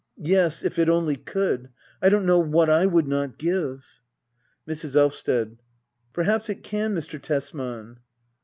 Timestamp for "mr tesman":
6.95-7.99